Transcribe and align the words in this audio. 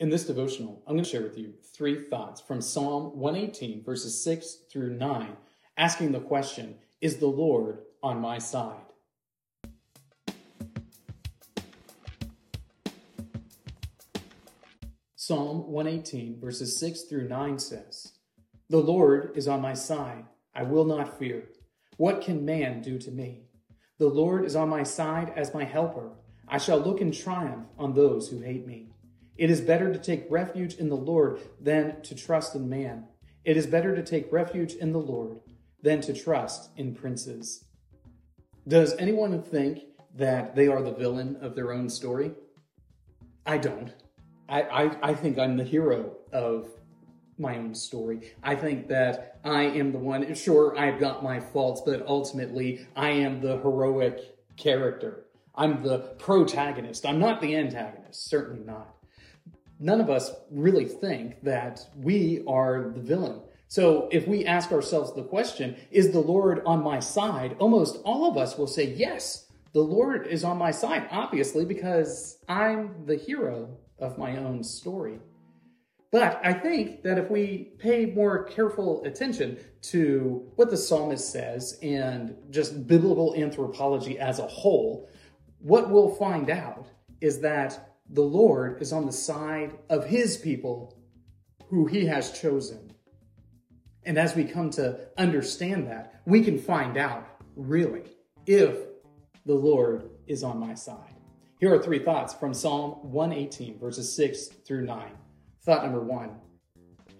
In 0.00 0.08
this 0.08 0.24
devotional, 0.24 0.82
I'm 0.86 0.94
going 0.94 1.04
to 1.04 1.10
share 1.10 1.20
with 1.20 1.36
you 1.36 1.52
three 1.74 2.04
thoughts 2.04 2.40
from 2.40 2.62
Psalm 2.62 3.18
118, 3.18 3.84
verses 3.84 4.24
6 4.24 4.60
through 4.72 4.94
9, 4.94 5.36
asking 5.76 6.12
the 6.12 6.20
question 6.20 6.76
Is 7.02 7.18
the 7.18 7.26
Lord 7.26 7.80
on 8.02 8.18
my 8.18 8.38
side? 8.38 8.80
Psalm 15.16 15.70
118, 15.70 16.40
verses 16.40 16.80
6 16.80 17.02
through 17.02 17.28
9 17.28 17.58
says, 17.58 18.12
The 18.70 18.78
Lord 18.78 19.32
is 19.34 19.46
on 19.46 19.60
my 19.60 19.74
side. 19.74 20.24
I 20.54 20.62
will 20.62 20.86
not 20.86 21.18
fear. 21.18 21.50
What 21.98 22.22
can 22.22 22.46
man 22.46 22.80
do 22.80 22.98
to 23.00 23.10
me? 23.10 23.42
The 23.98 24.08
Lord 24.08 24.46
is 24.46 24.56
on 24.56 24.70
my 24.70 24.82
side 24.82 25.34
as 25.36 25.52
my 25.52 25.64
helper. 25.64 26.12
I 26.48 26.56
shall 26.56 26.78
look 26.78 27.02
in 27.02 27.12
triumph 27.12 27.66
on 27.76 27.92
those 27.92 28.30
who 28.30 28.40
hate 28.40 28.66
me. 28.66 28.89
It 29.40 29.50
is 29.50 29.62
better 29.62 29.90
to 29.90 29.98
take 29.98 30.26
refuge 30.28 30.74
in 30.74 30.90
the 30.90 30.98
Lord 30.98 31.40
than 31.58 32.02
to 32.02 32.14
trust 32.14 32.54
in 32.54 32.68
man. 32.68 33.06
It 33.42 33.56
is 33.56 33.66
better 33.66 33.96
to 33.96 34.02
take 34.02 34.30
refuge 34.30 34.74
in 34.74 34.92
the 34.92 34.98
Lord 34.98 35.40
than 35.82 36.02
to 36.02 36.12
trust 36.12 36.68
in 36.76 36.94
princes. 36.94 37.64
Does 38.68 38.94
anyone 38.98 39.42
think 39.42 39.84
that 40.14 40.54
they 40.54 40.68
are 40.68 40.82
the 40.82 40.92
villain 40.92 41.38
of 41.40 41.54
their 41.54 41.72
own 41.72 41.88
story? 41.88 42.32
I 43.46 43.56
don't. 43.56 43.94
I, 44.46 44.60
I, 44.60 45.10
I 45.10 45.14
think 45.14 45.38
I'm 45.38 45.56
the 45.56 45.64
hero 45.64 46.18
of 46.34 46.68
my 47.38 47.56
own 47.56 47.74
story. 47.74 48.32
I 48.42 48.54
think 48.54 48.88
that 48.88 49.40
I 49.42 49.62
am 49.62 49.92
the 49.92 49.98
one, 49.98 50.34
sure, 50.34 50.78
I've 50.78 51.00
got 51.00 51.24
my 51.24 51.40
faults, 51.40 51.80
but 51.80 52.06
ultimately 52.06 52.86
I 52.94 53.08
am 53.08 53.40
the 53.40 53.56
heroic 53.56 54.36
character. 54.58 55.24
I'm 55.54 55.82
the 55.82 55.98
protagonist. 56.18 57.06
I'm 57.06 57.18
not 57.18 57.40
the 57.40 57.56
antagonist, 57.56 58.28
certainly 58.28 58.62
not 58.66 58.96
none 59.80 60.00
of 60.00 60.10
us 60.10 60.30
really 60.50 60.84
think 60.84 61.42
that 61.42 61.80
we 61.96 62.44
are 62.46 62.92
the 62.94 63.00
villain. 63.00 63.40
So 63.66 64.08
if 64.12 64.28
we 64.28 64.44
ask 64.44 64.72
ourselves 64.72 65.14
the 65.14 65.22
question, 65.22 65.76
is 65.90 66.10
the 66.10 66.20
Lord 66.20 66.62
on 66.66 66.84
my 66.84 67.00
side? 67.00 67.56
Almost 67.58 68.00
all 68.04 68.30
of 68.30 68.36
us 68.36 68.58
will 68.58 68.66
say, 68.66 68.84
yes, 68.84 69.46
the 69.72 69.80
Lord 69.80 70.26
is 70.26 70.44
on 70.44 70.58
my 70.58 70.72
side, 70.72 71.08
obviously, 71.10 71.64
because 71.64 72.38
I'm 72.48 73.06
the 73.06 73.16
hero 73.16 73.78
of 73.98 74.18
my 74.18 74.36
own 74.36 74.64
story. 74.64 75.20
But 76.10 76.40
I 76.44 76.52
think 76.52 77.04
that 77.04 77.18
if 77.18 77.30
we 77.30 77.70
pay 77.78 78.06
more 78.06 78.42
careful 78.42 79.04
attention 79.04 79.58
to 79.82 80.50
what 80.56 80.70
the 80.70 80.76
psalmist 80.76 81.30
says 81.30 81.78
and 81.82 82.34
just 82.50 82.88
biblical 82.88 83.34
anthropology 83.36 84.18
as 84.18 84.40
a 84.40 84.46
whole, 84.46 85.08
what 85.60 85.88
we'll 85.88 86.16
find 86.16 86.50
out 86.50 86.88
is 87.20 87.40
that 87.42 87.89
the 88.12 88.22
Lord 88.22 88.82
is 88.82 88.92
on 88.92 89.06
the 89.06 89.12
side 89.12 89.78
of 89.88 90.06
his 90.06 90.36
people 90.36 90.98
who 91.68 91.86
he 91.86 92.06
has 92.06 92.38
chosen. 92.38 92.92
And 94.02 94.18
as 94.18 94.34
we 94.34 94.44
come 94.44 94.70
to 94.70 94.98
understand 95.16 95.86
that, 95.86 96.20
we 96.26 96.42
can 96.42 96.58
find 96.58 96.96
out 96.96 97.26
really 97.54 98.02
if 98.46 98.76
the 99.46 99.54
Lord 99.54 100.10
is 100.26 100.42
on 100.42 100.58
my 100.58 100.74
side. 100.74 101.14
Here 101.60 101.72
are 101.72 101.82
three 101.82 101.98
thoughts 101.98 102.34
from 102.34 102.54
Psalm 102.54 103.12
118, 103.12 103.78
verses 103.78 104.14
6 104.16 104.46
through 104.66 104.86
9. 104.86 105.12
Thought 105.64 105.84
number 105.84 106.00
one 106.00 106.36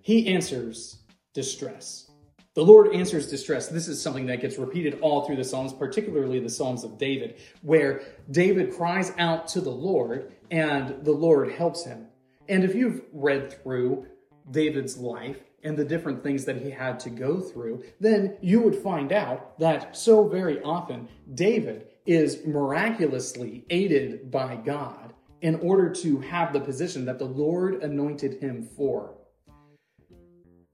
He 0.00 0.26
answers 0.28 1.02
distress. 1.34 2.10
The 2.54 2.64
Lord 2.64 2.94
answers 2.94 3.30
distress. 3.30 3.68
This 3.68 3.88
is 3.88 4.02
something 4.02 4.26
that 4.26 4.42
gets 4.42 4.58
repeated 4.58 5.00
all 5.00 5.24
through 5.24 5.36
the 5.36 5.44
Psalms, 5.44 5.72
particularly 5.72 6.38
the 6.38 6.50
Psalms 6.50 6.84
of 6.84 6.98
David, 6.98 7.40
where 7.62 8.02
David 8.30 8.74
cries 8.74 9.10
out 9.16 9.48
to 9.48 9.62
the 9.62 9.70
Lord 9.70 10.32
and 10.50 11.02
the 11.02 11.12
Lord 11.12 11.50
helps 11.52 11.86
him. 11.86 12.08
And 12.50 12.62
if 12.62 12.74
you've 12.74 13.00
read 13.10 13.62
through 13.62 14.06
David's 14.50 14.98
life 14.98 15.38
and 15.62 15.78
the 15.78 15.84
different 15.84 16.22
things 16.22 16.44
that 16.44 16.60
he 16.60 16.70
had 16.70 17.00
to 17.00 17.10
go 17.10 17.40
through, 17.40 17.84
then 18.00 18.36
you 18.42 18.60
would 18.60 18.76
find 18.76 19.12
out 19.12 19.58
that 19.58 19.96
so 19.96 20.28
very 20.28 20.60
often 20.60 21.08
David 21.32 21.86
is 22.04 22.44
miraculously 22.44 23.64
aided 23.70 24.30
by 24.30 24.56
God 24.56 25.14
in 25.40 25.54
order 25.60 25.88
to 25.88 26.18
have 26.20 26.52
the 26.52 26.60
position 26.60 27.06
that 27.06 27.18
the 27.18 27.24
Lord 27.24 27.82
anointed 27.82 28.42
him 28.42 28.68
for. 28.76 29.14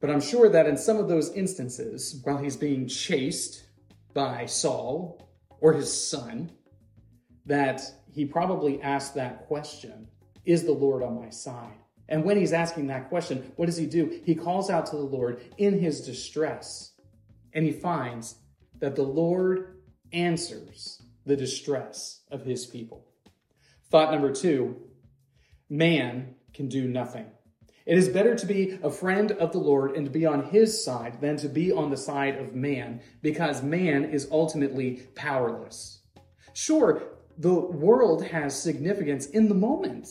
But 0.01 0.11
I'm 0.11 0.21
sure 0.21 0.49
that 0.49 0.67
in 0.67 0.77
some 0.77 0.99
of 0.99 1.09
those 1.09 1.33
instances, 1.33 2.21
while 2.23 2.39
he's 2.39 2.57
being 2.57 2.87
chased 2.87 3.65
by 4.15 4.47
Saul 4.47 5.29
or 5.61 5.73
his 5.73 5.93
son, 5.93 6.53
that 7.47 7.83
he 8.13 8.25
probably 8.25 8.81
asked 8.81 9.15
that 9.15 9.47
question 9.47 10.09
Is 10.45 10.65
the 10.65 10.73
Lord 10.73 11.03
on 11.03 11.21
my 11.21 11.31
side? 11.31 11.79
And 12.09 12.25
when 12.25 12.37
he's 12.37 12.53
asking 12.53 12.87
that 12.87 13.11
question, 13.11 13.53
what 13.57 13.67
does 13.67 13.77
he 13.77 13.87
do? 13.87 14.21
He 14.25 14.35
calls 14.35 14.71
out 14.71 14.87
to 14.87 14.97
the 14.97 15.03
Lord 15.03 15.43
in 15.59 15.79
his 15.79 16.01
distress, 16.07 16.93
and 17.53 17.67
he 17.67 17.73
finds 17.73 18.37
that 18.79 18.97
the 18.97 19.03
Lord 19.03 19.83
answers 20.13 21.03
the 21.27 21.37
distress 21.37 22.23
of 22.31 22.45
his 22.45 22.65
people. 22.65 23.05
Thought 23.91 24.13
number 24.13 24.33
two 24.33 24.77
man 25.69 26.35
can 26.55 26.69
do 26.69 26.89
nothing. 26.89 27.27
It 27.89 27.97
is 27.97 28.11
better 28.11 28.35
to 28.35 28.45
be 28.45 28.79
a 28.83 28.91
friend 28.91 29.33
of 29.33 29.51
the 29.51 29.59
Lord 29.59 29.97
and 29.97 30.05
to 30.05 30.13
be 30.13 30.27
on 30.27 30.51
his 30.51 30.85
side 30.85 31.23
than 31.23 31.39
to 31.39 31.49
be 31.49 31.73
on 31.73 31.89
the 31.89 31.97
side 31.97 32.37
of 32.37 32.55
man 32.55 33.01
because 33.23 33.63
man 33.63 34.05
is 34.05 34.29
ultimately 34.31 35.09
powerless. 35.15 36.03
Sure, 36.53 37.03
the 37.39 37.55
world 37.55 38.27
has 38.27 38.61
significance 38.61 39.25
in 39.29 39.49
the 39.49 39.55
moment, 39.55 40.07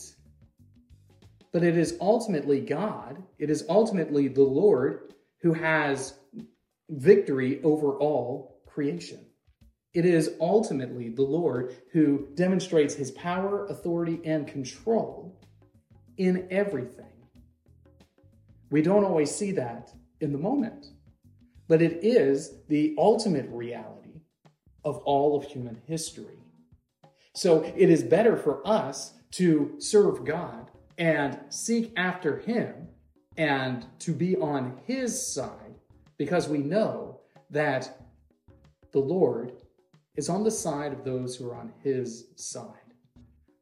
but 1.52 1.62
it 1.62 1.78
is 1.78 1.96
ultimately 2.00 2.58
God, 2.58 3.22
it 3.38 3.48
is 3.48 3.64
ultimately 3.68 4.26
the 4.26 4.42
Lord 4.42 5.14
who 5.42 5.52
has 5.52 6.14
victory 6.90 7.62
over 7.62 7.92
all 7.92 8.60
creation. 8.66 9.24
It 9.94 10.04
is 10.04 10.32
ultimately 10.40 11.10
the 11.10 11.22
Lord 11.22 11.76
who 11.92 12.26
demonstrates 12.34 12.94
his 12.94 13.12
power, 13.12 13.66
authority, 13.66 14.20
and 14.24 14.48
control 14.48 15.40
in 16.16 16.48
everything. 16.50 17.07
We 18.70 18.82
don't 18.82 19.04
always 19.04 19.34
see 19.34 19.52
that 19.52 19.92
in 20.20 20.32
the 20.32 20.38
moment, 20.38 20.88
but 21.68 21.80
it 21.80 22.04
is 22.04 22.54
the 22.68 22.94
ultimate 22.98 23.48
reality 23.50 24.20
of 24.84 24.98
all 24.98 25.36
of 25.36 25.44
human 25.44 25.80
history. 25.86 26.38
So 27.34 27.62
it 27.62 27.88
is 27.88 28.02
better 28.02 28.36
for 28.36 28.66
us 28.66 29.14
to 29.32 29.74
serve 29.78 30.24
God 30.24 30.70
and 30.98 31.38
seek 31.50 31.92
after 31.96 32.38
Him 32.38 32.88
and 33.36 33.86
to 34.00 34.12
be 34.12 34.36
on 34.36 34.78
His 34.84 35.26
side 35.34 35.74
because 36.16 36.48
we 36.48 36.58
know 36.58 37.20
that 37.50 38.02
the 38.92 38.98
Lord 38.98 39.52
is 40.16 40.28
on 40.28 40.42
the 40.42 40.50
side 40.50 40.92
of 40.92 41.04
those 41.04 41.36
who 41.36 41.48
are 41.48 41.54
on 41.54 41.72
His 41.82 42.26
side. 42.36 42.74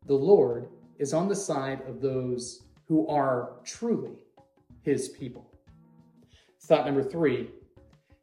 The 0.06 0.14
Lord 0.14 0.68
is 0.98 1.12
on 1.12 1.28
the 1.28 1.36
side 1.36 1.82
of 1.86 2.00
those 2.00 2.62
who 2.88 3.06
are 3.08 3.56
truly 3.64 4.25
his 4.86 5.08
people. 5.08 5.50
Thought 6.62 6.86
number 6.86 7.02
three 7.02 7.50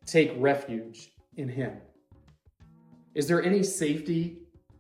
take 0.06 0.34
refuge 0.38 1.12
in 1.36 1.50
him. 1.50 1.78
Is 3.14 3.28
there 3.28 3.44
any 3.44 3.64
safety 3.64 4.40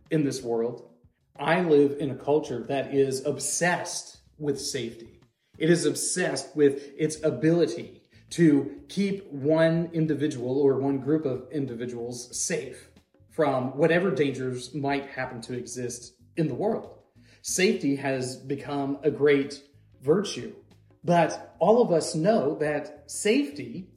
in 0.09 0.23
this 0.23 0.41
world? 0.41 0.89
I 1.38 1.61
live 1.61 1.97
in 1.99 2.09
a 2.11 2.16
culture 2.16 2.63
that 2.69 2.94
is 2.94 3.25
obsessed 3.25 4.17
with 4.38 4.59
safety. 4.59 5.19
It 5.57 5.69
is 5.69 5.85
obsessed 5.85 6.55
with 6.55 6.91
its 6.97 7.23
ability 7.23 8.01
to 8.31 8.81
keep 8.89 9.31
one 9.31 9.89
individual 9.94 10.59
or 10.59 10.79
one 10.79 11.00
group 11.00 11.25
of 11.25 11.47
individuals 11.51 12.17
safe 12.38 12.89
from 13.29 13.77
whatever 13.77 14.09
dangers 14.09 14.73
might 14.73 15.05
happen 15.07 15.41
to 15.41 15.53
exist 15.53 16.13
in 16.38 16.47
the 16.47 16.55
world. 16.55 17.00
Safety 17.41 17.95
has 17.97 18.38
become 18.38 19.00
a 19.03 19.11
great 19.11 19.61
virtue 20.01 20.53
but 21.03 21.55
all 21.59 21.81
of 21.81 21.91
us 21.91 22.15
know 22.15 22.55
that 22.59 23.09
safety 23.11 23.89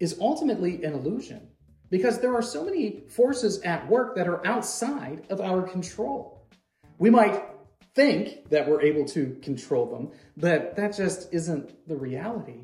is 0.00 0.18
ultimately 0.20 0.84
an 0.84 0.92
illusion 0.92 1.48
because 1.90 2.20
there 2.20 2.34
are 2.34 2.42
so 2.42 2.64
many 2.64 3.04
forces 3.08 3.60
at 3.62 3.88
work 3.88 4.16
that 4.16 4.26
are 4.26 4.46
outside 4.46 5.26
of 5.30 5.40
our 5.40 5.62
control. 5.62 6.48
We 6.98 7.10
might 7.10 7.42
think 7.94 8.48
that 8.50 8.68
we're 8.68 8.82
able 8.82 9.04
to 9.06 9.36
control 9.42 9.86
them, 9.86 10.10
but 10.36 10.76
that 10.76 10.96
just 10.96 11.32
isn't 11.32 11.86
the 11.86 11.96
reality. 11.96 12.60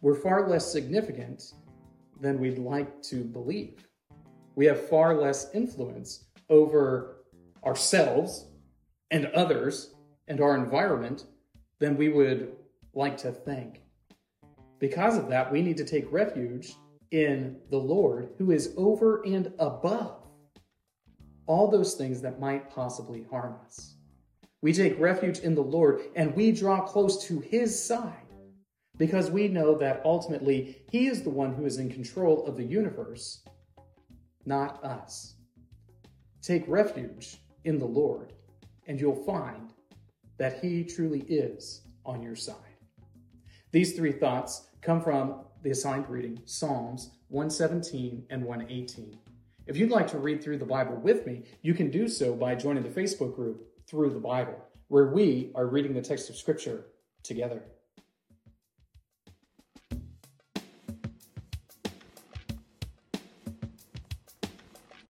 We're 0.00 0.14
far 0.14 0.48
less 0.48 0.70
significant 0.70 1.42
than 2.20 2.38
we'd 2.38 2.58
like 2.58 3.02
to 3.04 3.24
believe. 3.24 3.88
We 4.54 4.66
have 4.66 4.88
far 4.88 5.14
less 5.14 5.52
influence 5.54 6.26
over 6.48 7.24
ourselves 7.64 8.46
and 9.10 9.26
others 9.26 9.94
and 10.28 10.40
our 10.40 10.54
environment 10.54 11.24
than 11.78 11.96
we 11.96 12.08
would 12.08 12.56
like 12.94 13.16
to 13.18 13.32
think. 13.32 13.82
Because 14.78 15.16
of 15.16 15.28
that, 15.28 15.50
we 15.50 15.62
need 15.62 15.76
to 15.78 15.84
take 15.84 16.10
refuge 16.12 16.74
in 17.10 17.56
the 17.70 17.78
Lord 17.78 18.30
who 18.38 18.50
is 18.50 18.74
over 18.76 19.22
and 19.24 19.52
above 19.58 20.26
all 21.46 21.70
those 21.70 21.94
things 21.94 22.20
that 22.20 22.38
might 22.38 22.70
possibly 22.70 23.24
harm 23.30 23.56
us. 23.64 23.94
We 24.60 24.72
take 24.72 24.98
refuge 25.00 25.38
in 25.38 25.54
the 25.54 25.62
Lord 25.62 26.02
and 26.14 26.34
we 26.34 26.52
draw 26.52 26.82
close 26.82 27.24
to 27.26 27.40
his 27.40 27.82
side 27.82 28.12
because 28.98 29.30
we 29.30 29.48
know 29.48 29.76
that 29.78 30.02
ultimately 30.04 30.82
he 30.90 31.06
is 31.06 31.22
the 31.22 31.30
one 31.30 31.54
who 31.54 31.64
is 31.64 31.78
in 31.78 31.88
control 31.88 32.44
of 32.46 32.56
the 32.56 32.64
universe, 32.64 33.42
not 34.44 34.82
us. 34.84 35.36
Take 36.42 36.64
refuge 36.66 37.38
in 37.64 37.78
the 37.78 37.86
Lord 37.86 38.32
and 38.86 39.00
you'll 39.00 39.24
find 39.24 39.72
that 40.38 40.60
he 40.60 40.84
truly 40.84 41.20
is 41.28 41.82
on 42.04 42.22
your 42.22 42.36
side. 42.36 42.56
These 43.70 43.96
three 43.96 44.12
thoughts 44.12 44.68
come 44.80 45.02
from 45.02 45.40
the 45.62 45.70
assigned 45.70 46.08
reading, 46.08 46.40
Psalms 46.46 47.10
117 47.28 48.24
and 48.30 48.44
118. 48.44 49.18
If 49.66 49.76
you'd 49.76 49.90
like 49.90 50.06
to 50.08 50.18
read 50.18 50.42
through 50.42 50.58
the 50.58 50.64
Bible 50.64 50.96
with 50.96 51.26
me, 51.26 51.44
you 51.60 51.74
can 51.74 51.90
do 51.90 52.08
so 52.08 52.34
by 52.34 52.54
joining 52.54 52.82
the 52.82 52.88
Facebook 52.88 53.34
group 53.34 53.68
Through 53.86 54.14
the 54.14 54.20
Bible, 54.20 54.56
where 54.88 55.08
we 55.08 55.52
are 55.54 55.66
reading 55.66 55.92
the 55.92 56.00
text 56.00 56.30
of 56.30 56.36
Scripture 56.36 56.86
together. 57.22 57.62